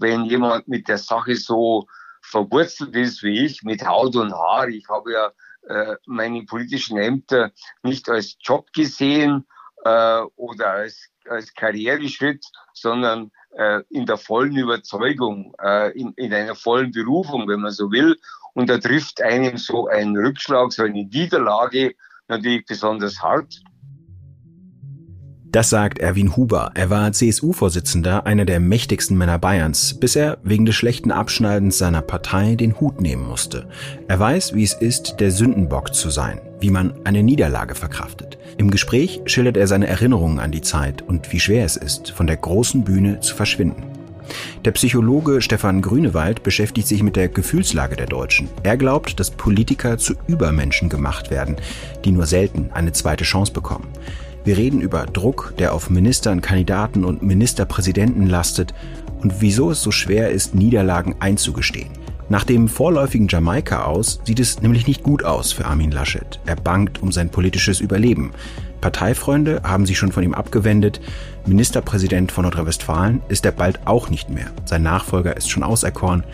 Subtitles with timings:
[0.00, 1.86] wenn jemand mit der Sache so
[2.22, 4.68] verwurzelt ist wie ich, mit Haut und Haar.
[4.68, 5.32] Ich habe ja
[5.68, 7.50] äh, meine politischen Ämter
[7.82, 9.46] nicht als Job gesehen
[9.84, 16.54] äh, oder als, als Karriereschritt, sondern äh, in der vollen Überzeugung, äh, in, in einer
[16.54, 18.16] vollen Berufung, wenn man so will.
[18.54, 21.94] Und da trifft einem so ein Rückschlag, so eine Niederlage
[22.28, 23.60] natürlich besonders hart.
[25.52, 26.70] Das sagt Erwin Huber.
[26.76, 32.02] Er war CSU-Vorsitzender, einer der mächtigsten Männer Bayerns, bis er wegen des schlechten Abschneidens seiner
[32.02, 33.66] Partei den Hut nehmen musste.
[34.06, 38.38] Er weiß, wie es ist, der Sündenbock zu sein, wie man eine Niederlage verkraftet.
[38.58, 42.28] Im Gespräch schildert er seine Erinnerungen an die Zeit und wie schwer es ist, von
[42.28, 43.82] der großen Bühne zu verschwinden.
[44.64, 48.48] Der Psychologe Stefan Grünewald beschäftigt sich mit der Gefühlslage der Deutschen.
[48.62, 51.56] Er glaubt, dass Politiker zu Übermenschen gemacht werden,
[52.04, 53.88] die nur selten eine zweite Chance bekommen.
[54.42, 58.72] Wir reden über Druck, der auf Ministern, Kandidaten und Ministerpräsidenten lastet
[59.20, 61.90] und wieso es so schwer ist, Niederlagen einzugestehen.
[62.30, 66.40] Nach dem vorläufigen Jamaika aus sieht es nämlich nicht gut aus für Armin Laschet.
[66.46, 68.30] Er bangt um sein politisches Überleben.
[68.80, 71.00] Parteifreunde haben sich schon von ihm abgewendet.
[71.44, 74.46] Ministerpräsident von Nordrhein-Westfalen ist er bald auch nicht mehr.
[74.64, 76.24] Sein Nachfolger ist schon auserkoren.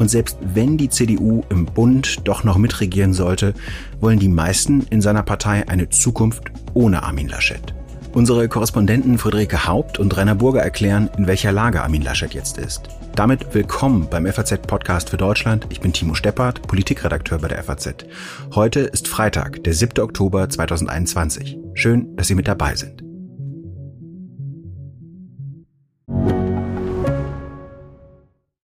[0.00, 3.52] Und selbst wenn die CDU im Bund doch noch mitregieren sollte,
[4.00, 7.74] wollen die meisten in seiner Partei eine Zukunft ohne Armin Laschet.
[8.14, 12.88] Unsere Korrespondenten Friederike Haupt und Rainer Burger erklären, in welcher Lage Armin Laschet jetzt ist.
[13.14, 15.66] Damit willkommen beim FAZ-Podcast für Deutschland.
[15.68, 18.06] Ich bin Timo Steppert, Politikredakteur bei der FAZ.
[18.54, 20.02] Heute ist Freitag, der 7.
[20.02, 21.58] Oktober 2021.
[21.74, 23.09] Schön, dass Sie mit dabei sind.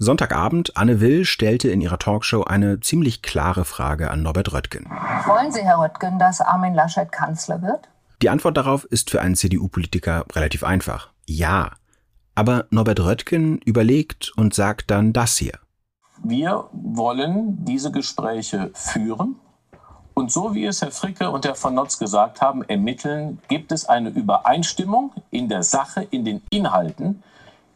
[0.00, 4.84] Sonntagabend, Anne Will stellte in ihrer Talkshow eine ziemlich klare Frage an Norbert Röttgen.
[5.26, 7.88] Wollen Sie, Herr Röttgen, dass Armin Laschet Kanzler wird?
[8.22, 11.10] Die Antwort darauf ist für einen CDU-Politiker relativ einfach.
[11.26, 11.72] Ja.
[12.36, 15.58] Aber Norbert Röttgen überlegt und sagt dann das hier.
[16.22, 19.34] Wir wollen diese Gespräche führen.
[20.14, 23.84] Und so wie es Herr Fricke und Herr von Notz gesagt haben, ermitteln, gibt es
[23.88, 27.24] eine Übereinstimmung in der Sache, in den Inhalten,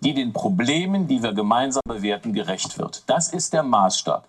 [0.03, 3.05] die den Problemen, die wir gemeinsam bewerten, gerecht wird.
[3.07, 4.25] Das ist der Maßstab.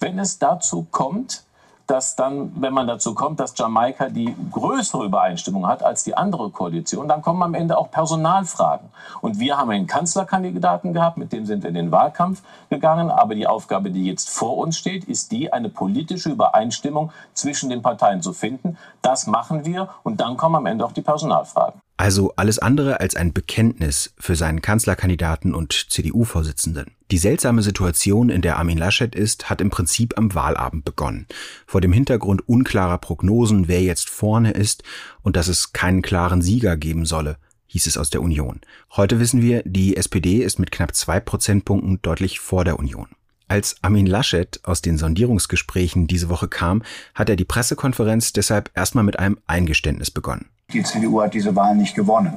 [0.00, 1.44] Wenn es dazu kommt,
[1.88, 6.50] dass dann, wenn man dazu kommt, dass Jamaika die größere Übereinstimmung hat als die andere
[6.50, 8.90] Koalition, dann kommen am Ende auch Personalfragen.
[9.22, 13.10] Und wir haben einen Kanzlerkandidaten gehabt, mit dem sind wir in den Wahlkampf gegangen.
[13.10, 17.80] Aber die Aufgabe, die jetzt vor uns steht, ist die, eine politische Übereinstimmung zwischen den
[17.80, 18.76] Parteien zu finden.
[19.00, 21.80] Das machen wir und dann kommen am Ende auch die Personalfragen.
[22.00, 26.92] Also alles andere als ein Bekenntnis für seinen Kanzlerkandidaten und CDU-Vorsitzenden.
[27.10, 31.26] Die seltsame Situation, in der Armin Laschet ist, hat im Prinzip am Wahlabend begonnen.
[31.66, 34.84] Vor dem Hintergrund unklarer Prognosen, wer jetzt vorne ist
[35.22, 37.36] und dass es keinen klaren Sieger geben solle,
[37.66, 38.60] hieß es aus der Union.
[38.92, 43.08] Heute wissen wir, die SPD ist mit knapp zwei Prozentpunkten deutlich vor der Union.
[43.48, 46.82] Als Armin Laschet aus den Sondierungsgesprächen diese Woche kam,
[47.14, 50.50] hat er die Pressekonferenz deshalb erstmal mit einem Eingeständnis begonnen.
[50.70, 52.34] Die CDU hat diese Wahl nicht gewonnen.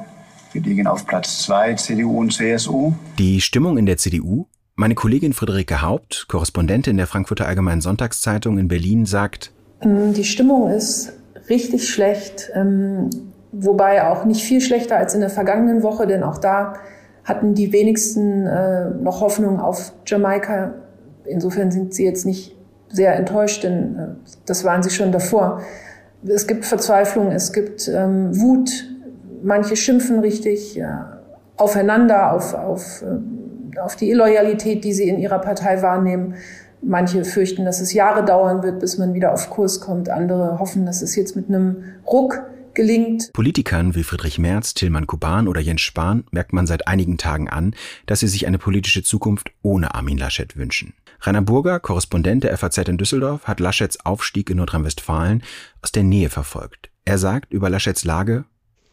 [0.53, 2.93] Wir liegen auf Platz zwei, CDU und CSU.
[3.19, 4.45] Die Stimmung in der CDU?
[4.75, 9.51] Meine Kollegin Friederike Haupt, Korrespondentin der Frankfurter Allgemeinen Sonntagszeitung in Berlin, sagt,
[9.83, 11.11] mm, die Stimmung ist
[11.49, 13.09] richtig schlecht, ähm,
[13.51, 16.75] wobei auch nicht viel schlechter als in der vergangenen Woche, denn auch da
[17.25, 20.73] hatten die wenigsten äh, noch Hoffnung auf Jamaika.
[21.25, 22.55] Insofern sind sie jetzt nicht
[22.89, 24.07] sehr enttäuscht, denn äh,
[24.45, 25.61] das waren sie schon davor
[26.27, 28.69] es gibt Verzweiflung, es gibt ähm, Wut,
[29.43, 31.19] manche schimpfen richtig ja,
[31.57, 36.35] aufeinander, auf, auf, äh, auf die Illoyalität, die sie in ihrer Partei wahrnehmen.
[36.83, 40.09] Manche fürchten, dass es Jahre dauern wird, bis man wieder auf Kurs kommt.
[40.09, 42.43] Andere hoffen, dass es jetzt mit einem Ruck
[42.73, 43.31] gelingt.
[43.33, 47.75] Politikern wie Friedrich Merz, Tillmann Kuban oder Jens Spahn merkt man seit einigen Tagen an,
[48.07, 50.93] dass sie sich eine politische Zukunft ohne Armin Laschet wünschen.
[51.21, 55.43] Rainer Burger, Korrespondent der FAZ in Düsseldorf, hat Laschets Aufstieg in Nordrhein-Westfalen
[55.81, 56.89] aus der Nähe verfolgt.
[57.05, 58.45] Er sagt über Laschets Lage,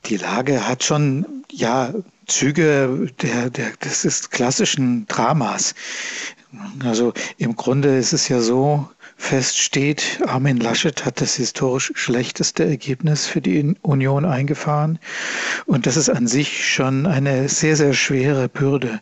[0.07, 1.93] die Lage hat schon, ja,
[2.27, 5.75] Züge der, der, des klassischen Dramas.
[6.85, 12.65] Also im Grunde ist es ja so, Fest steht, Armin Laschet hat das historisch schlechteste
[12.65, 14.99] Ergebnis für die Union eingefahren.
[15.67, 19.01] Und das ist an sich schon eine sehr, sehr schwere Bürde.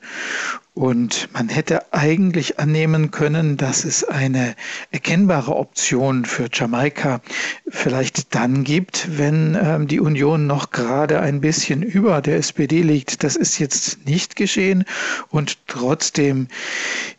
[0.77, 4.55] Und man hätte eigentlich annehmen können, dass es eine
[4.91, 7.23] erkennbare Option für Jamaika
[7.67, 13.25] vielleicht dann gibt, wenn ähm, die Union noch gerade ein bisschen über der SPD liegt.
[13.25, 14.85] Das ist jetzt nicht geschehen
[15.31, 16.49] und trotzdem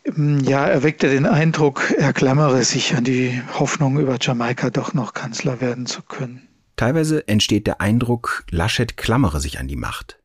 [0.04, 4.94] ähm, ja, erweckt er den Eindruck, er klammere sich an die Hoffnung, über Jamaika doch
[4.94, 6.46] noch Kanzler werden zu können.
[6.76, 10.18] Teilweise entsteht der Eindruck, Laschet klammere sich an die Macht.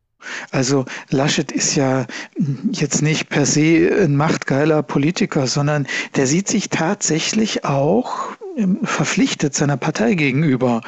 [0.52, 2.06] Also Laschet ist ja
[2.72, 8.36] jetzt nicht per se ein machtgeiler Politiker, sondern der sieht sich tatsächlich auch
[8.84, 10.82] verpflichtet seiner Partei gegenüber,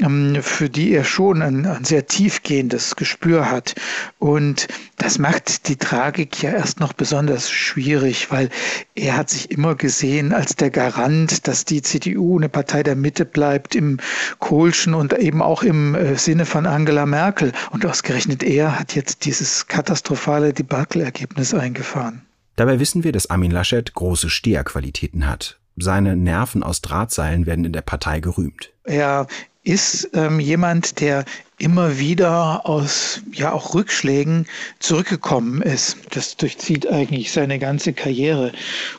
[0.00, 3.74] ähm, für die er schon ein, ein, sehr tiefgehendes Gespür hat.
[4.18, 8.50] Und das macht die Tragik ja erst noch besonders schwierig, weil
[8.94, 13.24] er hat sich immer gesehen als der Garant, dass die CDU eine Partei der Mitte
[13.24, 13.98] bleibt im
[14.38, 17.52] Kohlschen und eben auch im äh, Sinne von Angela Merkel.
[17.70, 22.22] Und ausgerechnet er hat jetzt dieses katastrophale Debakelergebnis eingefahren.
[22.56, 25.59] Dabei wissen wir, dass Armin Laschet große Steherqualitäten hat.
[25.76, 28.72] Seine Nerven aus Drahtseilen werden in der Partei gerühmt.
[28.84, 29.26] Er
[29.62, 31.24] ist ähm, jemand, der
[31.58, 34.46] immer wieder aus ja auch Rückschlägen
[34.78, 35.98] zurückgekommen ist.
[36.10, 38.52] Das durchzieht eigentlich seine ganze Karriere.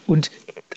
[0.06, 0.30] Und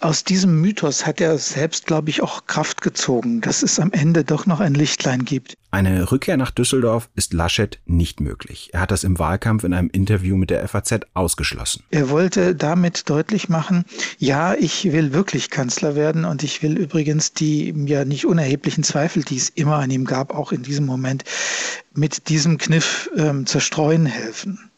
[0.04, 4.22] aus diesem Mythos hat er selbst, glaube ich, auch Kraft gezogen, dass es am Ende
[4.22, 5.56] doch noch ein Lichtlein gibt.
[5.70, 8.68] Eine Rückkehr nach Düsseldorf ist Laschet nicht möglich.
[8.72, 11.84] Er hat das im Wahlkampf in einem Interview mit der FAZ ausgeschlossen.
[11.90, 13.86] Er wollte damit deutlich machen,
[14.18, 19.24] ja, ich will wirklich Kanzler werden und ich will übrigens die ja nicht unerheblichen Zweifel,
[19.24, 21.24] die es immer an ihm gab, auch in diesem Moment,
[21.94, 24.70] mit diesem Kniff ähm, zerstreuen helfen.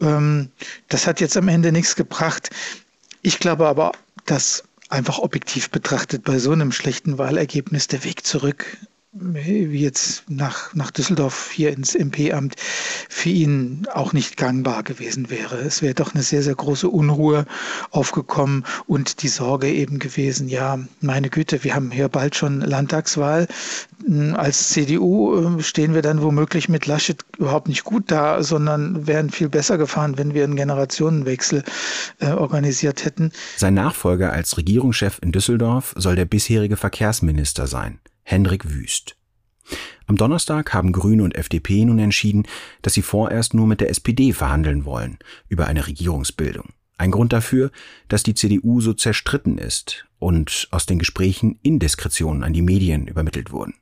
[0.00, 0.50] Ähm,
[0.88, 2.50] das hat jetzt am Ende nichts gebracht.
[3.22, 3.92] Ich glaube aber,
[4.24, 8.78] dass einfach objektiv betrachtet bei so einem schlechten Wahlergebnis der Weg zurück
[9.14, 15.56] jetzt nach, nach Düsseldorf hier ins MP-Amt für ihn auch nicht gangbar gewesen wäre.
[15.56, 17.46] Es wäre doch eine sehr, sehr große Unruhe
[17.90, 23.46] aufgekommen und die Sorge eben gewesen, ja, meine Güte, wir haben hier bald schon Landtagswahl.
[24.34, 29.30] Als CDU äh, stehen wir dann womöglich mit Laschet überhaupt nicht gut da, sondern wären
[29.30, 31.62] viel besser gefahren, wenn wir einen Generationenwechsel
[32.18, 33.30] äh, organisiert hätten.
[33.56, 38.00] Sein Nachfolger als Regierungschef in Düsseldorf soll der bisherige Verkehrsminister sein.
[38.24, 39.16] Hendrik Wüst.
[40.06, 42.46] Am Donnerstag haben Grüne und FDP nun entschieden,
[42.82, 45.18] dass sie vorerst nur mit der SPD verhandeln wollen
[45.48, 46.70] über eine Regierungsbildung.
[46.98, 47.70] Ein Grund dafür,
[48.08, 53.50] dass die CDU so zerstritten ist und aus den Gesprächen Indiskretionen an die Medien übermittelt
[53.50, 53.74] wurden.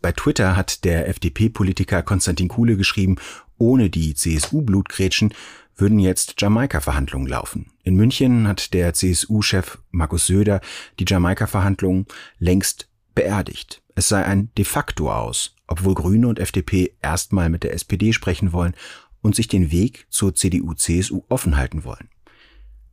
[0.00, 3.16] Bei Twitter hat der FDP-Politiker Konstantin Kuhle geschrieben,
[3.58, 5.34] ohne die CSU-Blutgrätschen
[5.76, 7.66] würden jetzt Jamaika-Verhandlungen laufen.
[7.82, 10.60] In München hat der CSU-Chef Markus Söder
[10.98, 12.06] die Jamaika-Verhandlungen
[12.38, 12.87] längst
[13.18, 13.82] beerdigt.
[13.96, 18.52] Es sei ein de facto aus, obwohl Grüne und FDP erstmal mit der SPD sprechen
[18.52, 18.76] wollen
[19.22, 22.08] und sich den Weg zur CDU-CSU offen halten wollen.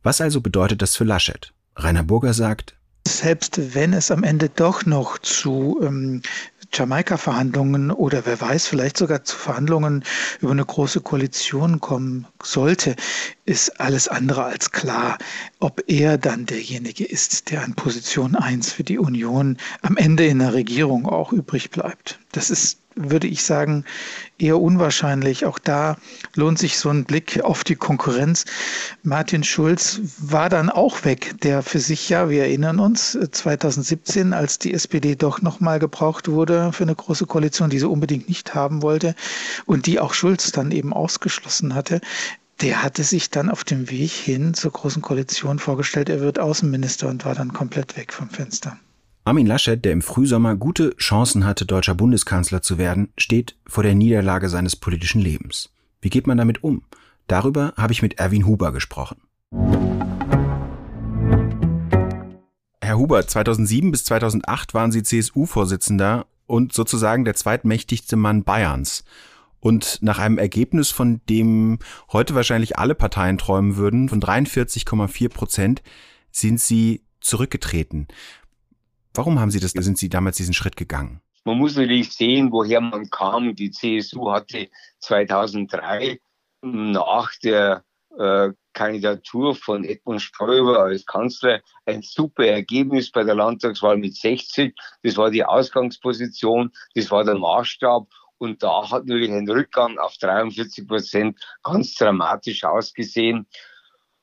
[0.02, 1.52] Was also bedeutet das für Laschet?
[1.76, 2.76] Rainer Burger sagt,
[3.06, 6.22] selbst wenn es am Ende doch noch zu ähm,
[6.72, 10.04] Jamaika-Verhandlungen oder wer weiß, vielleicht sogar zu Verhandlungen
[10.40, 12.96] über eine große Koalition kommen sollte,
[13.44, 15.18] ist alles andere als klar,
[15.60, 20.38] ob er dann derjenige ist, der an Position 1 für die Union am Ende in
[20.38, 22.18] der Regierung auch übrig bleibt.
[22.32, 23.84] Das ist würde ich sagen,
[24.38, 25.44] eher unwahrscheinlich.
[25.44, 25.96] Auch da
[26.34, 28.46] lohnt sich so ein Blick auf die Konkurrenz.
[29.02, 34.58] Martin Schulz war dann auch weg, der für sich ja, wir erinnern uns, 2017, als
[34.58, 38.82] die SPD doch nochmal gebraucht wurde für eine große Koalition, die sie unbedingt nicht haben
[38.82, 39.14] wollte
[39.66, 42.00] und die auch Schulz dann eben ausgeschlossen hatte,
[42.62, 47.08] der hatte sich dann auf dem Weg hin zur Großen Koalition vorgestellt, er wird Außenminister
[47.08, 48.78] und war dann komplett weg vom Fenster.
[49.26, 53.96] Armin Laschet, der im Frühsommer gute Chancen hatte, deutscher Bundeskanzler zu werden, steht vor der
[53.96, 55.68] Niederlage seines politischen Lebens.
[56.00, 56.84] Wie geht man damit um?
[57.26, 59.16] Darüber habe ich mit Erwin Huber gesprochen.
[62.80, 69.02] Herr Huber, 2007 bis 2008 waren Sie CSU-Vorsitzender und sozusagen der zweitmächtigste Mann Bayerns.
[69.58, 71.80] Und nach einem Ergebnis, von dem
[72.12, 75.82] heute wahrscheinlich alle Parteien träumen würden, von 43,4 Prozent,
[76.30, 78.06] sind Sie zurückgetreten.
[79.16, 81.22] Warum haben Sie das, sind Sie damals diesen Schritt gegangen?
[81.44, 83.54] Man muss natürlich sehen, woher man kam.
[83.54, 84.68] Die CSU hatte
[84.98, 86.20] 2003
[86.62, 87.84] nach der
[88.18, 94.74] äh, Kandidatur von Edmund Stoiber als Kanzler ein super Ergebnis bei der Landtagswahl mit 60.
[95.02, 98.06] Das war die Ausgangsposition, das war der Maßstab.
[98.38, 103.46] Und da hat natürlich ein Rückgang auf 43 Prozent ganz dramatisch ausgesehen.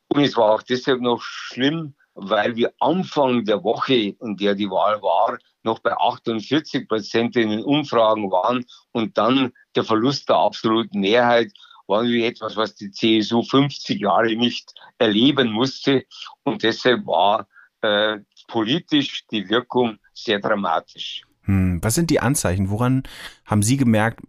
[0.09, 4.69] Und es war auch deshalb noch schlimm, weil wir Anfang der Woche, in der die
[4.69, 10.37] Wahl war, noch bei 48 Prozent in den Umfragen waren und dann der Verlust der
[10.37, 11.51] absoluten Mehrheit
[11.87, 16.05] war wie etwas, was die CSU 50 Jahre nicht erleben musste.
[16.43, 17.47] Und deshalb war
[17.81, 21.23] äh, politisch die Wirkung sehr dramatisch.
[21.43, 22.69] Hm, was sind die Anzeichen?
[22.69, 23.03] Woran
[23.45, 24.21] haben Sie gemerkt,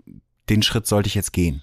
[0.49, 1.63] den Schritt sollte ich jetzt gehen?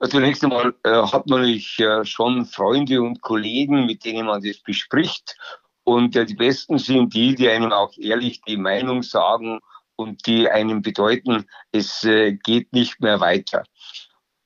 [0.00, 4.58] Also zunächst einmal äh, hat man äh, schon Freunde und Kollegen, mit denen man das
[4.60, 5.36] bespricht.
[5.84, 9.60] Und äh, die besten sind die, die einem auch ehrlich die Meinung sagen
[9.96, 13.64] und die einem bedeuten, es äh, geht nicht mehr weiter.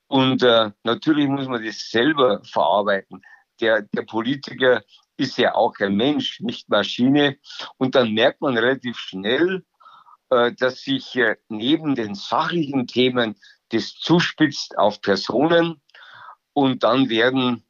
[0.09, 3.23] Und äh, natürlich muss man das selber verarbeiten.
[3.61, 4.83] Der, der Politiker
[5.17, 7.37] ist ja auch ein Mensch, nicht Maschine.
[7.79, 9.65] Und dann merkt man relativ schnell,
[10.31, 11.17] äh, dass sich
[11.49, 13.37] neben den sachlichen Themen
[13.75, 15.81] das zuspitzt auf Personen
[16.53, 17.65] und dann werden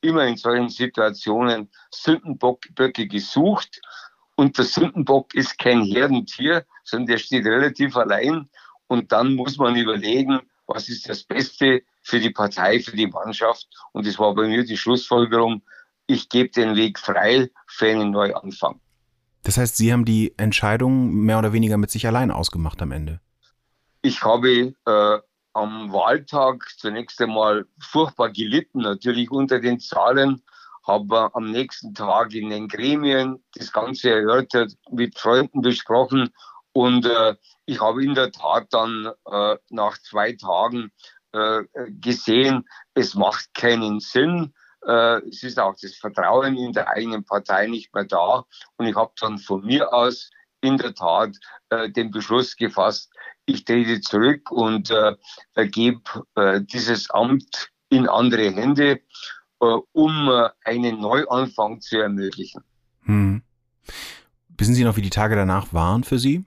[0.00, 3.80] immer in solchen Situationen Sündenböcke gesucht
[4.36, 8.48] und der Sündenbock ist kein Herdentier, sondern der steht relativ allein
[8.86, 13.66] und dann muss man überlegen, was ist das Beste für die Partei, für die Mannschaft
[13.92, 15.62] und das war bei mir die Schlussfolgerung,
[16.06, 18.80] ich gebe den Weg frei für einen Neuanfang.
[19.42, 23.20] Das heißt, Sie haben die Entscheidung mehr oder weniger mit sich allein ausgemacht am Ende?
[24.02, 25.18] Ich habe äh,
[25.58, 30.42] am Wahltag zunächst einmal furchtbar gelitten, natürlich unter den Zahlen,
[30.86, 36.30] habe am nächsten Tag in den Gremien das Ganze erörtert, mit Freunden besprochen
[36.72, 37.34] und äh,
[37.66, 40.92] ich habe in der Tat dann äh, nach zwei Tagen
[41.32, 44.54] äh, gesehen, es macht keinen Sinn.
[44.86, 48.44] Äh, es ist auch das Vertrauen in der eigenen Partei nicht mehr da.
[48.76, 51.36] Und ich habe dann von mir aus in der Tat
[51.70, 53.12] äh, den Beschluss gefasst,
[53.48, 56.02] ich trete zurück und äh, gebe
[56.34, 59.00] äh, dieses Amt in andere Hände,
[59.60, 62.62] äh, um äh, einen Neuanfang zu ermöglichen.
[63.04, 63.42] Hm.
[64.56, 66.44] Wissen Sie noch, wie die Tage danach waren für Sie?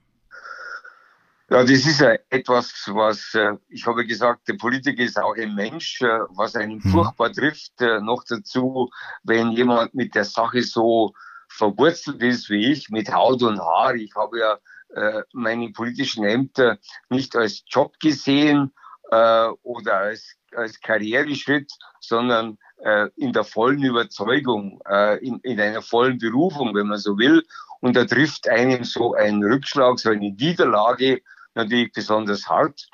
[1.50, 5.54] Ja, das ist ja etwas, was, äh, ich habe gesagt, der Politiker ist auch ein
[5.54, 6.90] Mensch, äh, was einen hm.
[6.92, 7.72] furchtbar trifft.
[7.80, 8.90] Noch dazu,
[9.24, 11.12] wenn jemand mit der Sache so
[11.48, 13.94] verwurzelt ist wie ich, mit Haut und Haar.
[13.94, 14.58] Ich habe ja
[14.94, 18.72] äh, meine politischen Ämter nicht als Job gesehen
[19.10, 21.70] äh, oder als, als Karriereschritt,
[22.00, 27.16] sondern äh, in der vollen Überzeugung, äh, in, in einer vollen Berufung, wenn man so
[27.16, 27.42] will.
[27.80, 31.22] Und da trifft einem so ein Rückschlag, so eine Niederlage
[31.54, 32.88] natürlich besonders hart.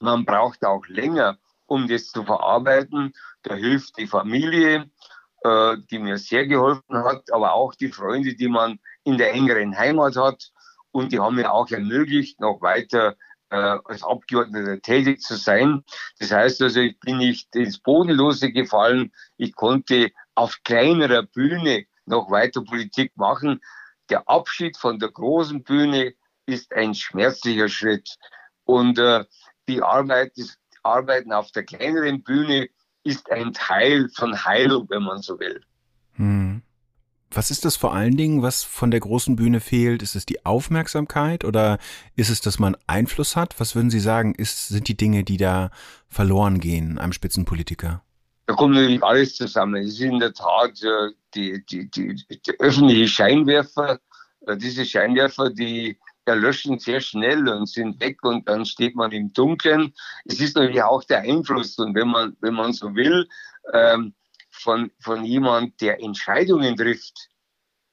[0.00, 3.12] Man braucht auch länger, um das zu verarbeiten.
[3.42, 4.90] Da hilft die Familie,
[5.42, 9.76] äh, die mir sehr geholfen hat, aber auch die Freunde, die man in der engeren
[9.76, 10.50] Heimat hat.
[10.94, 13.16] Und die haben mir auch ermöglicht, noch weiter
[13.50, 15.82] äh, als Abgeordneter tätig zu sein.
[16.20, 19.12] Das heißt also, ich bin nicht ins Bodenlose gefallen.
[19.36, 23.60] Ich konnte auf kleinerer Bühne noch weiter Politik machen.
[24.08, 26.14] Der Abschied von der großen Bühne
[26.46, 28.14] ist ein schmerzlicher Schritt.
[28.62, 29.24] Und äh,
[29.66, 32.68] die Arbeit, das Arbeiten auf der kleineren Bühne
[33.02, 35.60] ist ein Teil von Heilung, wenn man so will.
[37.34, 40.02] Was ist das vor allen Dingen, was von der großen Bühne fehlt?
[40.02, 41.78] Ist es die Aufmerksamkeit oder
[42.14, 43.58] ist es, dass man Einfluss hat?
[43.58, 45.70] Was würden Sie sagen, ist, sind die Dinge, die da
[46.08, 48.02] verloren gehen einem Spitzenpolitiker?
[48.46, 49.82] Da kommt natürlich alles zusammen.
[49.82, 53.98] Es ist in der Tat äh, die, die, die, die öffentliche Scheinwerfer,
[54.46, 59.32] äh, diese Scheinwerfer, die erlöschen sehr schnell und sind weg und dann steht man im
[59.32, 59.92] Dunkeln.
[60.24, 63.28] Es ist natürlich auch der Einfluss und wenn man, wenn man so will,
[63.72, 64.14] ähm,
[64.54, 67.28] von, von jemand, der Entscheidungen trifft,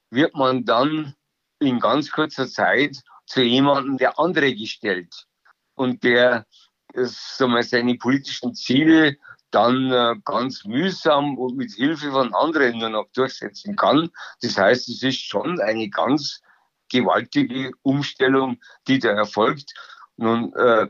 [0.10, 1.16] wird man dann
[1.60, 5.28] in ganz kurzer Zeit zu jemandem, der andere gestellt
[5.76, 6.46] und der
[6.94, 9.18] sagen wir, seine politischen Ziele
[9.52, 14.10] dann äh, ganz mühsam und mit Hilfe von anderen nur noch durchsetzen kann.
[14.42, 16.42] Das heißt, es ist schon eine ganz
[16.90, 19.74] gewaltige Umstellung, die da erfolgt.
[20.18, 20.88] Nun äh,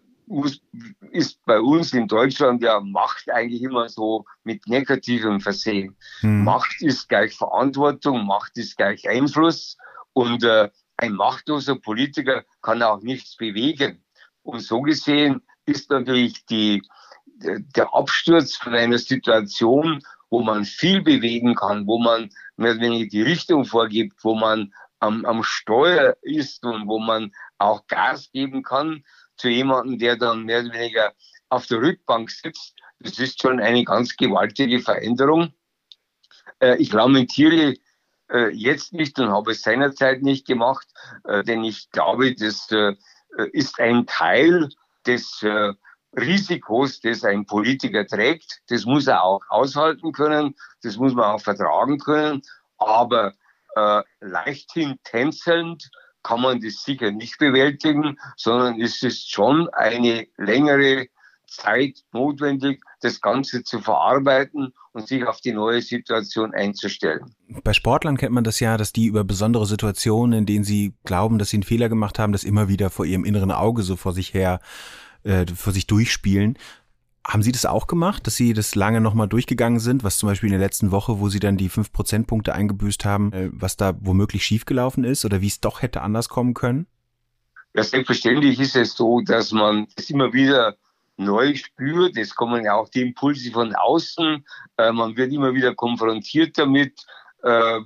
[1.12, 5.96] ist bei uns in Deutschland ja Macht eigentlich immer so mit Negativem versehen.
[6.22, 6.44] Hm.
[6.44, 9.78] Macht ist gleich Verantwortung, Macht ist gleich Einfluss
[10.14, 14.04] und äh, ein machtloser Politiker kann auch nichts bewegen.
[14.44, 16.82] Und so gesehen ist natürlich die,
[17.26, 23.10] der Absturz von einer Situation, wo man viel bewegen kann, wo man mehr oder weniger
[23.10, 28.64] die Richtung vorgibt, wo man am, am Steuer ist und wo man auch Gas geben
[28.64, 29.04] kann,
[29.36, 31.14] zu jemandem, der dann mehr oder weniger
[31.50, 32.76] auf der Rückbank sitzt.
[33.00, 35.54] Das ist schon eine ganz gewaltige Veränderung.
[36.60, 37.76] Äh, ich lamentiere
[38.32, 40.88] äh, jetzt nicht und habe es seinerzeit nicht gemacht,
[41.26, 42.96] äh, denn ich glaube, das äh,
[43.52, 44.70] ist ein Teil
[45.08, 45.74] des äh,
[46.16, 48.62] Risikos, das ein Politiker trägt.
[48.68, 52.44] Das muss er auch aushalten können, das muss man auch vertragen können.
[52.78, 53.34] Aber
[53.76, 55.90] äh, leichthin tänzelnd
[56.24, 61.08] kann man das sicher nicht bewältigen, sondern es ist schon eine längere
[61.48, 67.36] Zeit notwendig, das Ganze zu verarbeiten und sich auf die neue Situation einzustellen.
[67.64, 71.40] Bei Sportlern kennt man das ja, dass die über besondere Situationen, in denen sie glauben,
[71.40, 74.14] dass sie einen Fehler gemacht haben, das immer wieder vor ihrem inneren Auge so vor
[74.14, 74.62] sich her,
[75.24, 76.58] äh, vor sich durchspielen.
[77.28, 80.48] Haben Sie das auch gemacht, dass Sie das lange nochmal durchgegangen sind, was zum Beispiel
[80.48, 83.94] in der letzten Woche, wo Sie dann die fünf Prozentpunkte eingebüßt haben, äh, was da
[84.00, 86.88] womöglich schiefgelaufen ist oder wie es doch hätte anders kommen können?
[87.74, 90.76] Ja, selbstverständlich ist es so, dass man das immer wieder
[91.16, 92.18] neu spürt.
[92.18, 94.44] Es kommen ja auch die Impulse von außen.
[94.78, 97.06] Äh, man wird immer wieder konfrontiert damit,
[97.44, 97.80] äh,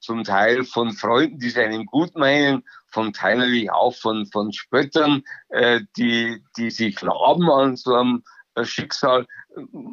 [0.00, 4.52] zum Teil von Freunden, die es einem gut meinen, vom Teil natürlich auch von, von
[4.52, 8.22] Spöttern, äh, die, die sich laben an so einem
[8.58, 9.26] äh, Schicksal.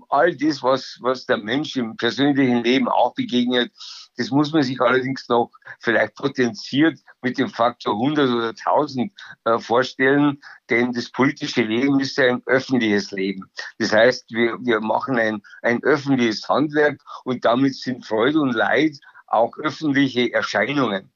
[0.10, 3.72] All das, was, was der Mensch im persönlichen Leben auch begegnet,
[4.18, 9.12] das muss man sich allerdings noch vielleicht potenziert mit dem Faktor 100 oder 1000
[9.46, 13.50] äh, vorstellen, denn das politische Leben ist ja ein öffentliches Leben.
[13.80, 18.98] Das heißt, wir, wir machen ein, ein öffentliches Handwerk und damit sind Freude und Leid
[19.28, 21.12] auch öffentliche Erscheinungen.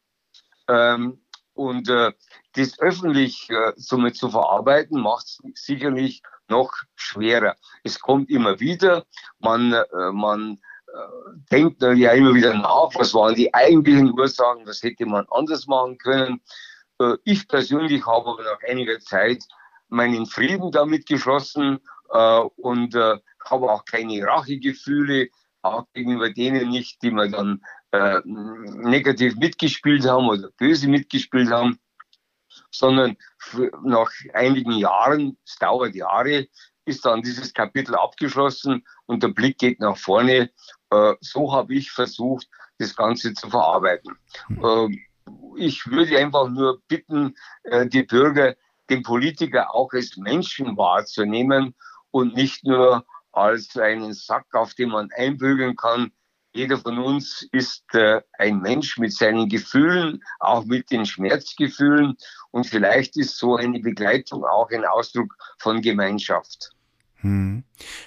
[0.68, 1.22] Ähm,
[1.54, 2.14] und äh,
[2.54, 7.56] das öffentlich äh, somit zu verarbeiten, macht sicherlich noch schwerer.
[7.84, 9.06] Es kommt immer wieder,
[9.40, 14.84] man, äh, man äh, denkt ja immer wieder nach, was waren die eigentlichen Ursachen, was
[14.84, 16.42] hätte man anders machen können.
[17.00, 19.44] Äh, ich persönlich habe aber nach einiger Zeit
[19.90, 21.80] meinen Frieden damit geschlossen
[22.56, 25.30] und habe auch keine Rachegefühle,
[25.64, 31.80] auch gegenüber denen nicht, die mir dann negativ mitgespielt haben oder böse mitgespielt haben,
[32.72, 33.18] sondern
[33.84, 36.48] nach einigen Jahren, es dauert Jahre,
[36.86, 40.50] ist dann dieses Kapitel abgeschlossen und der Blick geht nach vorne
[40.92, 42.48] äh, so habe ich versucht,
[42.78, 44.18] das Ganze zu verarbeiten.
[44.48, 45.00] Mhm.
[45.58, 48.56] ich würde einfach nur bitten, äh, die Bürger,
[48.90, 51.76] den Politiker auch als Menschen wahrzunehmen
[52.12, 56.12] und nicht nur als einen Sack, auf den man einbügeln kann.
[56.54, 62.18] Jeder von uns ist äh, ein Mensch mit seinen Gefühlen, auch mit den Schmerzgefühlen.
[62.52, 66.72] Und vielleicht ist so eine Begleitung auch ein Ausdruck von Gemeinschaft.
[67.22, 67.64] Hm.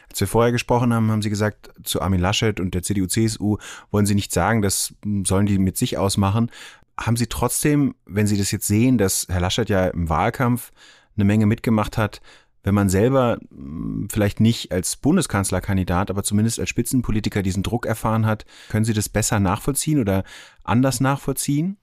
[0.08, 3.58] Als wir vorher gesprochen haben, haben Sie gesagt, zu Armin Laschet und der CDU-CSU
[3.90, 6.50] wollen Sie nicht sagen, das sollen die mit sich ausmachen.
[6.98, 10.72] Haben Sie trotzdem, wenn Sie das jetzt sehen, dass Herr Laschet ja im Wahlkampf
[11.16, 12.22] eine Menge mitgemacht hat,
[12.64, 18.26] wenn man selber hm, vielleicht nicht als Bundeskanzlerkandidat, aber zumindest als Spitzenpolitiker diesen Druck erfahren
[18.26, 20.24] hat, können Sie das besser nachvollziehen oder
[20.64, 21.76] anders nachvollziehen?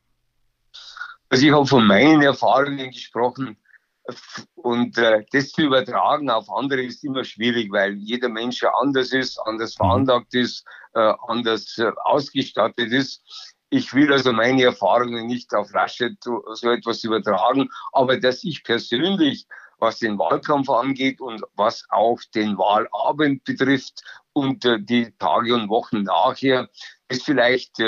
[1.29, 3.57] Also ich habe von meinen Erfahrungen gesprochen.
[4.55, 9.13] Und äh, das zu übertragen auf andere ist immer schwierig, weil jeder Mensch ja anders
[9.13, 9.83] ist, anders mhm.
[9.83, 10.65] veranlagt ist,
[10.95, 13.21] äh, anders äh, ausgestattet ist.
[13.69, 19.45] Ich will also meine Erfahrungen nicht auf Raschet so etwas übertragen, aber dass ich persönlich,
[19.77, 24.01] was den Wahlkampf angeht und was auch den Wahlabend betrifft
[24.33, 26.67] und äh, die Tage und Wochen nachher,
[27.09, 27.79] ist vielleicht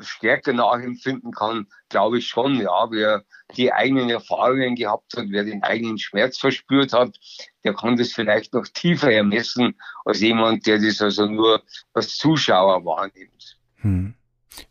[0.00, 2.90] stärker nachempfinden kann, glaube ich schon, ja.
[2.90, 3.24] Wer
[3.56, 7.18] die eigenen Erfahrungen gehabt hat, wer den eigenen Schmerz verspürt hat,
[7.64, 12.84] der kann das vielleicht noch tiefer ermessen als jemand, der das also nur als Zuschauer
[12.84, 13.58] wahrnimmt.
[13.76, 14.14] Hm.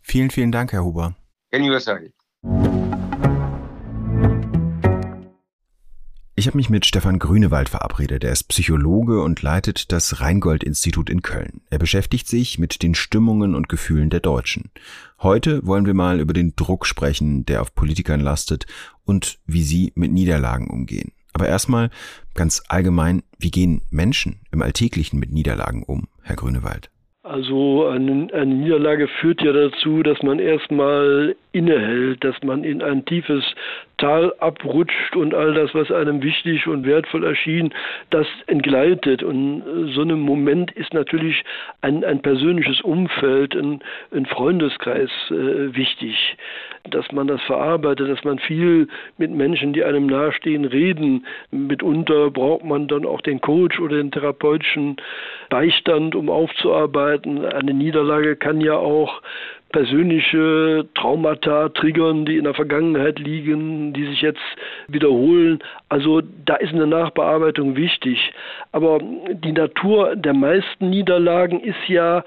[0.01, 1.15] Vielen, vielen Dank, Herr Huber.
[1.51, 2.13] Keine Ursache.
[6.41, 8.23] Ich habe mich mit Stefan Grünewald verabredet.
[8.23, 11.61] Er ist Psychologe und leitet das Rheingold-Institut in Köln.
[11.69, 14.71] Er beschäftigt sich mit den Stimmungen und Gefühlen der Deutschen.
[15.19, 18.65] Heute wollen wir mal über den Druck sprechen, der auf Politikern lastet
[19.05, 21.11] und wie sie mit Niederlagen umgehen.
[21.33, 21.91] Aber erstmal
[22.33, 26.89] ganz allgemein, wie gehen Menschen im Alltäglichen mit Niederlagen um, Herr Grünewald?
[27.23, 33.05] Also eine, eine, Niederlage führt ja dazu, dass man erstmal innehält, dass man in ein
[33.05, 33.43] tiefes
[34.01, 37.71] Tal abrutscht und all das, was einem wichtig und wertvoll erschien,
[38.09, 39.21] das entgleitet.
[39.21, 41.43] Und so ein Moment ist natürlich
[41.81, 46.35] ein, ein persönliches Umfeld, ein, ein Freundeskreis äh, wichtig,
[46.89, 48.87] dass man das verarbeitet, dass man viel
[49.19, 51.27] mit Menschen, die einem nahestehen, reden.
[51.51, 54.97] Mitunter braucht man dann auch den Coach oder den therapeutischen
[55.49, 57.11] Beistand, um aufzuarbeiten.
[57.25, 59.21] Eine Niederlage kann ja auch
[59.71, 64.41] persönliche Traumata triggern, die in der Vergangenheit liegen, die sich jetzt
[64.87, 65.59] wiederholen.
[65.89, 68.33] Also da ist eine Nachbearbeitung wichtig.
[68.71, 72.23] Aber die Natur der meisten Niederlagen ist ja,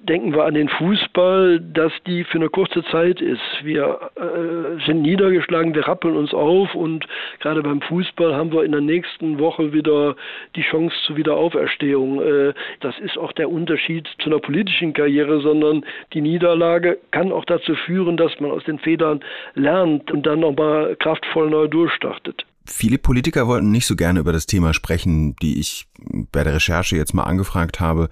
[0.00, 3.40] denken wir an den Fußball, dass die für eine kurze Zeit ist.
[3.62, 7.06] Wir äh, sind niedergeschlagen, wir rappeln uns auf und
[7.40, 10.16] gerade beim Fußball haben wir in der nächsten Woche wieder
[10.54, 12.22] die Chance zur Wiederauferstehung.
[12.22, 17.44] Äh, das ist auch der Unterschied zu einer politischen Karriere, sondern die Niederlage kann auch
[17.44, 19.20] dazu führen, dass man aus den Federn
[19.54, 22.44] lernt und dann nochmal kraftvoll neu durchstartet.
[22.70, 25.86] Viele Politiker wollten nicht so gerne über das Thema sprechen, die ich
[26.32, 28.10] bei der Recherche jetzt mal angefragt habe.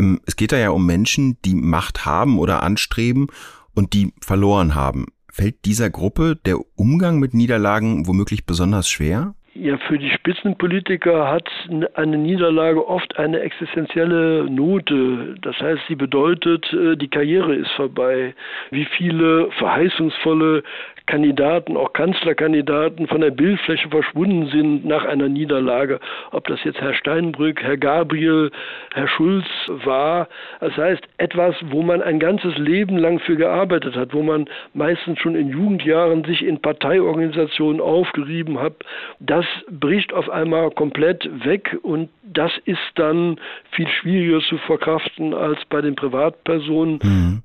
[0.00, 3.28] Ähm, es geht da ja um Menschen, die Macht haben oder anstreben
[3.74, 5.06] und die verloren haben.
[5.30, 9.34] Fällt dieser Gruppe der Umgang mit Niederlagen womöglich besonders schwer?
[9.56, 11.48] Ja, für die Spitzenpolitiker hat
[11.94, 15.36] eine Niederlage oft eine existenzielle Note.
[15.42, 18.34] Das heißt, sie bedeutet, äh, die Karriere ist vorbei.
[18.72, 20.64] Wie viele verheißungsvolle
[21.06, 26.00] Kandidaten, auch Kanzlerkandidaten von der Bildfläche verschwunden sind nach einer Niederlage.
[26.30, 28.50] Ob das jetzt Herr Steinbrück, Herr Gabriel,
[28.94, 30.28] Herr Schulz war.
[30.60, 35.18] Das heißt, etwas, wo man ein ganzes Leben lang für gearbeitet hat, wo man meistens
[35.18, 38.74] schon in Jugendjahren sich in Parteiorganisationen aufgerieben hat,
[39.20, 43.38] das bricht auf einmal komplett weg und das ist dann
[43.72, 46.98] viel schwieriger zu verkraften als bei den Privatpersonen.
[47.02, 47.42] Mhm.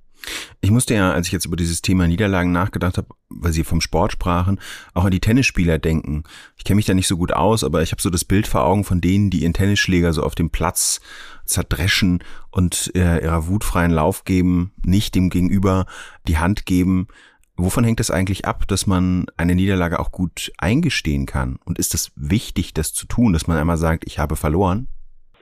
[0.62, 3.80] Ich musste ja, als ich jetzt über dieses Thema Niederlagen nachgedacht habe, weil Sie vom
[3.80, 4.60] Sport sprachen,
[4.94, 6.26] auch an die Tennisspieler denken.
[6.58, 8.66] Ich kenne mich da nicht so gut aus, aber ich habe so das Bild vor
[8.66, 11.00] Augen von denen, die ihren Tennisschläger so auf dem Platz
[11.46, 15.86] zerdreschen und äh, ihrer wutfreien Lauf geben, nicht dem Gegenüber
[16.28, 17.08] die Hand geben.
[17.56, 21.58] Wovon hängt das eigentlich ab, dass man eine Niederlage auch gut eingestehen kann?
[21.64, 24.90] Und ist es wichtig, das zu tun, dass man einmal sagt, ich habe verloren?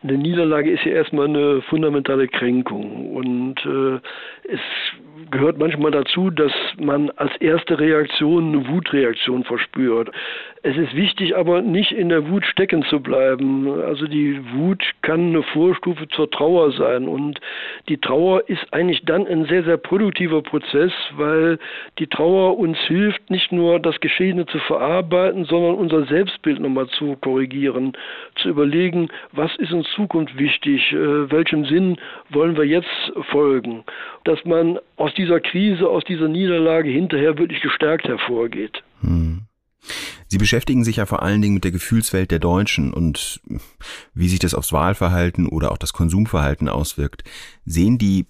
[0.08, 4.00] Eine Niederlage ist ja erstmal eine fundamentale Kränkung und äh,
[4.48, 4.62] es
[5.32, 10.12] gehört manchmal dazu, dass man als erste Reaktion eine Wutreaktion verspürt.
[10.64, 13.82] Es ist wichtig, aber nicht in der Wut stecken zu bleiben.
[13.82, 17.40] Also die Wut kann eine Vorstufe zur Trauer sein und
[17.88, 21.60] die Trauer ist eigentlich dann ein sehr, sehr produktiver Prozess, weil
[22.00, 27.16] die Trauer uns hilft, nicht nur das Geschehene zu verarbeiten, sondern unser Selbstbild nochmal zu
[27.22, 27.94] korrigieren,
[28.36, 31.98] zu überlegen, was ist in Zukunft wichtig, äh, welchem Sinn
[32.30, 33.84] wollen wir jetzt folgen,
[34.24, 38.82] dass man aus dieser Krise, aus dieser Niederlage hinterher wirklich gestärkt hervorgeht.
[39.02, 39.42] Hm.
[40.28, 43.40] Sie beschäftigen sich ja vor allen Dingen mit der Gefühlswelt der Deutschen und
[44.14, 47.24] wie sich das aufs Wahlverhalten oder auch das Konsumverhalten auswirkt.
[47.66, 48.26] Sehen die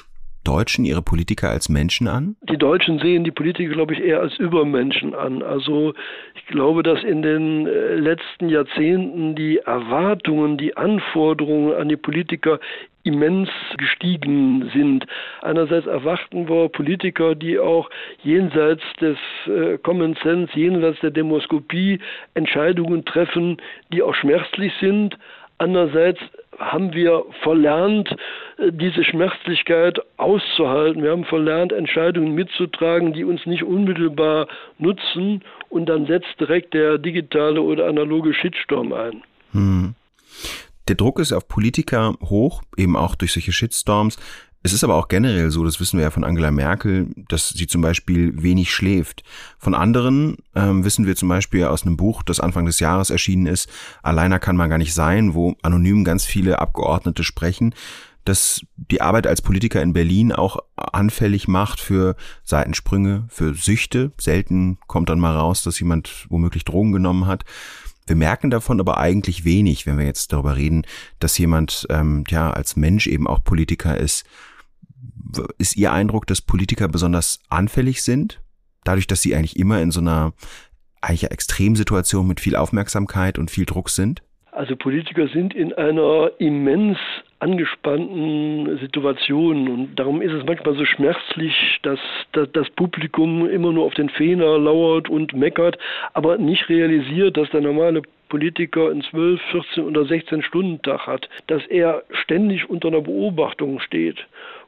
[0.47, 2.37] Deutschen ihre Politiker als Menschen an?
[2.49, 5.43] Die Deutschen sehen die Politiker, glaube ich, eher als Übermenschen an.
[5.43, 5.93] Also
[6.35, 12.59] ich glaube, dass in den äh, letzten Jahrzehnten die Erwartungen, die Anforderungen an die Politiker
[13.03, 15.05] immens gestiegen sind.
[15.41, 17.89] Einerseits erwarten wir Politiker, die auch
[18.23, 21.99] jenseits des äh, Common Sense, jenseits der Demoskopie
[22.35, 23.57] Entscheidungen treffen,
[23.91, 25.17] die auch schmerzlich sind.
[25.57, 26.19] Andererseits
[26.59, 28.09] haben wir verlernt,
[28.57, 31.03] äh, diese Schmerzlichkeit auszuhalten.
[31.03, 36.97] Wir haben verlernt, Entscheidungen mitzutragen, die uns nicht unmittelbar nutzen und dann setzt direkt der
[36.97, 39.23] digitale oder analoge Shitstorm ein.
[39.51, 39.95] Hm.
[40.87, 44.17] Der Druck ist auf Politiker hoch, eben auch durch solche Shitstorms.
[44.63, 47.67] Es ist aber auch generell so, das wissen wir ja von Angela Merkel, dass sie
[47.67, 49.23] zum Beispiel wenig schläft.
[49.57, 53.45] Von anderen ähm, wissen wir zum Beispiel aus einem Buch, das Anfang des Jahres erschienen
[53.45, 53.69] ist,
[54.01, 57.73] Alleiner kann man gar nicht sein, wo anonym ganz viele Abgeordnete sprechen,
[58.25, 64.11] dass die Arbeit als Politiker in Berlin auch anfällig macht für Seitensprünge, für Süchte.
[64.17, 67.45] Selten kommt dann mal raus, dass jemand womöglich Drogen genommen hat.
[68.05, 70.83] Wir merken davon aber eigentlich wenig, wenn wir jetzt darüber reden,
[71.19, 74.25] dass jemand ähm, ja als Mensch eben auch Politiker ist.
[75.57, 78.41] Ist Ihr Eindruck, dass Politiker besonders anfällig sind,
[78.83, 80.33] dadurch, dass sie eigentlich immer in so einer
[81.01, 84.21] eigentlich Extremsituation mit viel Aufmerksamkeit und viel Druck sind?
[84.51, 86.97] Also Politiker sind in einer immens
[87.39, 91.99] angespannten Situation und darum ist es manchmal so schmerzlich, dass,
[92.31, 95.77] dass das Publikum immer nur auf den Fehler lauert und meckert,
[96.13, 101.29] aber nicht realisiert, dass der normale Politiker einen 12, 14 oder 16 Stunden Tag hat,
[101.45, 104.17] dass er ständig unter einer Beobachtung steht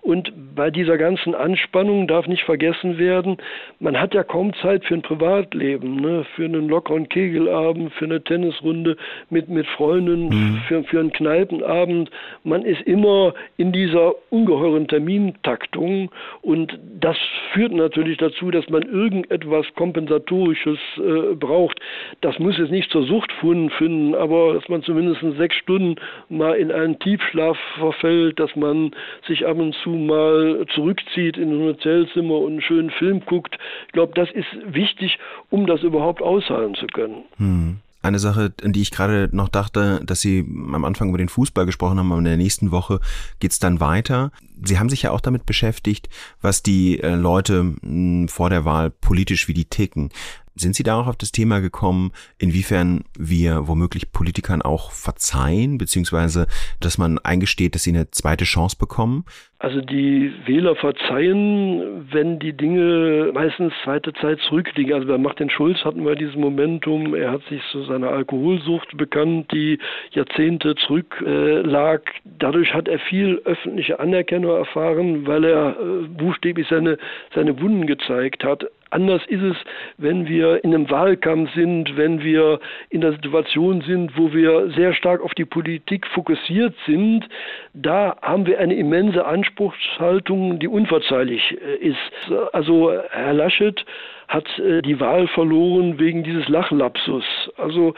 [0.02, 3.38] und bei dieser ganzen Anspannung darf nicht vergessen werden,
[3.80, 6.26] man hat ja kaum Zeit für ein Privatleben, ne?
[6.36, 8.96] für einen lockeren Kegelabend, für eine Tennisrunde
[9.30, 10.62] mit, mit Freunden, mhm.
[10.68, 12.10] für, für einen Kneipenabend.
[12.44, 17.18] Man ist immer in dieser ungeheuren Termintaktung und das
[17.52, 21.80] führt natürlich dazu, dass man irgendetwas Kompensatorisches äh, braucht.
[22.22, 25.96] Das muss jetzt nicht zur Sucht finden, aber dass man zumindest sechs Stunden
[26.30, 28.92] mal in einen Tiefschlaf verfällt, dass man
[29.28, 33.58] sich ab und zu zu mal zurückzieht in ein Hotelzimmer und einen schönen Film guckt.
[33.88, 35.18] Ich glaube, das ist wichtig,
[35.50, 37.24] um das überhaupt aushalten zu können.
[37.38, 37.78] Hm.
[38.02, 41.66] eine Sache, an die ich gerade noch dachte, dass Sie am Anfang über den Fußball
[41.66, 43.00] gesprochen haben, aber in der nächsten Woche
[43.40, 44.32] geht's dann weiter.
[44.64, 46.10] Sie haben sich ja auch damit beschäftigt,
[46.42, 50.10] was die äh, Leute hm, vor der Wahl politisch wie die ticken.
[50.60, 56.48] Sind Sie da auch auf das Thema gekommen, inwiefern wir womöglich Politikern auch verzeihen, beziehungsweise
[56.82, 59.26] dass man eingesteht, dass sie eine zweite Chance bekommen?
[59.62, 64.94] Also die Wähler verzeihen, wenn die Dinge meistens zweite Zeit zurückliegen.
[64.94, 69.52] Also bei Martin Schulz hatten wir dieses Momentum, er hat sich zu seiner Alkoholsucht bekannt,
[69.52, 69.78] die
[70.12, 72.02] Jahrzehnte zurücklag.
[72.08, 76.98] Äh, Dadurch hat er viel öffentliche Anerkennung erfahren, weil er äh, buchstäblich seine,
[77.36, 78.66] seine Wunden gezeigt hat.
[78.92, 79.56] Anders ist es,
[79.98, 84.94] wenn wir in einem Wahlkampf sind, wenn wir in der Situation sind, wo wir sehr
[84.94, 87.28] stark auf die Politik fokussiert sind.
[87.74, 92.32] Da haben wir eine immense Anspruchshaltung, die unverzeihlich äh, ist.
[92.54, 93.86] Also Herr Laschet
[94.28, 97.26] hat äh, die Wahl verloren wegen dieses Lachlapsus.
[97.58, 97.94] Also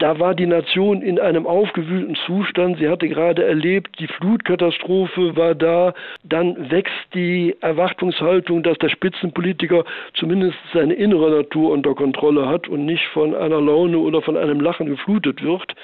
[0.00, 2.78] da war die Nation in einem aufgewühlten Zustand.
[2.78, 5.92] Sie hatte gerade erlebt, die Flutkatastrophe war da.
[6.24, 9.84] Dann wächst die Erwartungshaltung, dass der Spitzenpolitiker
[10.14, 14.60] zumindest seine innere Natur unter Kontrolle hat und nicht von einer Laune oder von einem
[14.60, 15.74] Lachen geflutet wird.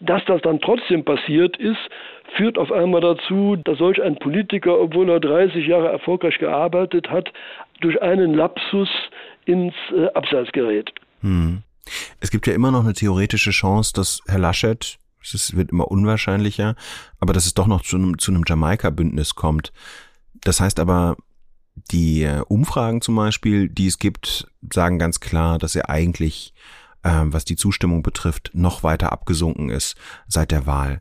[0.00, 1.90] Dass das dann trotzdem passiert ist,
[2.36, 7.30] führt auf einmal dazu, dass solch ein Politiker, obwohl er 30 Jahre erfolgreich gearbeitet hat,
[7.82, 8.88] durch einen Lapsus
[9.44, 10.90] ins äh, Abseits gerät.
[11.20, 11.62] Hm.
[12.20, 16.76] Es gibt ja immer noch eine theoretische Chance, dass Herr Laschet, es wird immer unwahrscheinlicher,
[17.18, 19.72] aber dass es doch noch zu einem, zu einem Jamaika-Bündnis kommt.
[20.40, 21.16] Das heißt aber,
[21.90, 26.54] die äh, Umfragen zum Beispiel, die es gibt, sagen ganz klar, dass er eigentlich,
[27.02, 31.00] äh, was die Zustimmung betrifft, noch weiter abgesunken ist seit der Wahl.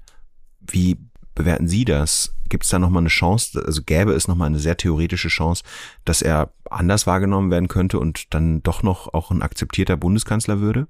[0.60, 0.98] Wie
[1.40, 2.36] bewerten Sie das?
[2.50, 5.64] Gibt es da nochmal eine Chance, also gäbe es nochmal eine sehr theoretische Chance,
[6.04, 10.90] dass er anders wahrgenommen werden könnte und dann doch noch auch ein akzeptierter Bundeskanzler würde?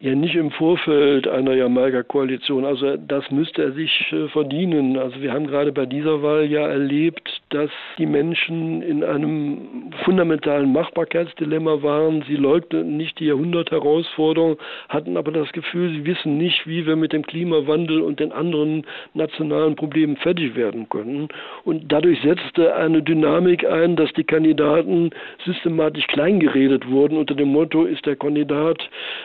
[0.00, 2.64] Ja, nicht im Vorfeld einer Jamaika-Koalition.
[2.64, 4.96] Also das müsste er sich äh, verdienen.
[4.96, 10.72] Also wir haben gerade bei dieser Wahl ja erlebt, dass die Menschen in einem fundamentalen
[10.72, 12.22] Machbarkeitsdilemma waren.
[12.28, 14.58] Sie leugneten nicht die Jahrhundertherausforderung,
[14.88, 18.86] hatten aber das Gefühl, sie wissen nicht, wie wir mit dem Klimawandel und den anderen
[19.14, 21.26] nationalen Problemen fertig werden können.
[21.64, 25.10] Und dadurch setzte eine Dynamik ein, dass die Kandidaten
[25.44, 28.78] systematisch kleingeredet wurden unter dem Motto, ist der Kandidat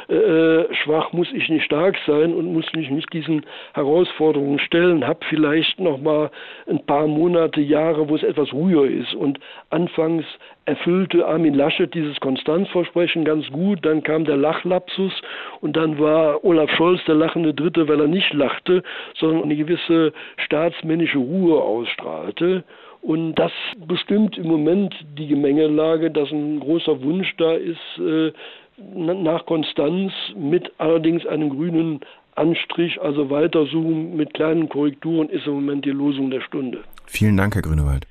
[0.10, 5.20] äh, schwach muss ich nicht stark sein und muss mich nicht diesen Herausforderungen stellen, habe
[5.30, 6.32] vielleicht noch mal
[6.70, 9.14] ein paar Monate, Jahre, wo es etwas ruhiger ist.
[9.14, 10.26] Und anfangs
[10.66, 15.14] erfüllte Armin Laschet dieses Konstanzversprechen ganz gut, dann kam der Lachlapsus
[15.62, 18.84] und dann war Olaf Scholz der lachende Dritte, weil er nicht lachte,
[19.16, 22.64] sondern eine gewisse staatsmännische Ruhe ausstrahlte.
[23.04, 23.52] Und das
[23.86, 28.32] bestimmt im Moment die Gemengelage, dass ein großer Wunsch da ist, äh,
[28.78, 32.02] nach Konstanz mit allerdings einem grünen
[32.36, 36.84] Anstrich, also weitersuchen mit kleinen Korrekturen, ist im Moment die Losung der Stunde.
[37.06, 38.08] Vielen Dank, Herr Grünewald.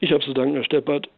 [0.00, 1.08] Ich habe zu danken, Herr Steppert.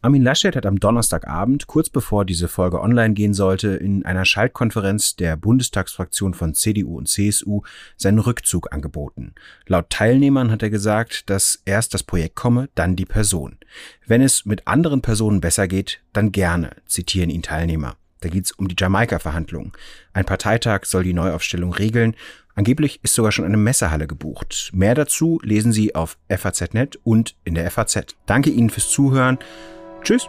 [0.00, 5.16] Armin Laschet hat am Donnerstagabend, kurz bevor diese Folge online gehen sollte, in einer Schaltkonferenz
[5.16, 7.62] der Bundestagsfraktion von CDU und CSU
[7.96, 9.34] seinen Rückzug angeboten.
[9.66, 13.58] Laut Teilnehmern hat er gesagt, dass erst das Projekt komme, dann die Person.
[14.06, 17.96] Wenn es mit anderen Personen besser geht, dann gerne, zitieren ihn Teilnehmer.
[18.20, 19.72] Da geht's um die Jamaika-Verhandlungen.
[20.12, 22.14] Ein Parteitag soll die Neuaufstellung regeln.
[22.54, 24.70] Angeblich ist sogar schon eine Messehalle gebucht.
[24.72, 28.16] Mehr dazu lesen Sie auf FAZ.net und in der FAZ.
[28.26, 29.38] Danke Ihnen fürs Zuhören.
[30.02, 30.28] Tschüss.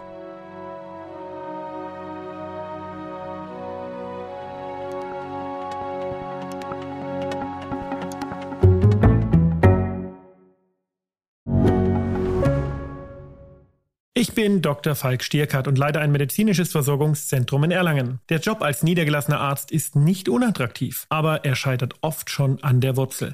[14.19, 14.95] Ich bin Dr.
[14.95, 18.19] Falk Stierkart und leite ein medizinisches Versorgungszentrum in Erlangen.
[18.27, 22.97] Der Job als niedergelassener Arzt ist nicht unattraktiv, aber er scheitert oft schon an der
[22.97, 23.33] Wurzel.